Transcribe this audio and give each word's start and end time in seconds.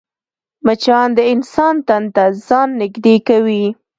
مچان 0.65 1.07
د 1.17 1.19
انسان 1.33 1.75
تن 1.87 2.03
ته 2.15 2.23
ځان 2.47 2.69
نږدې 2.81 3.15
کوي 3.27 3.65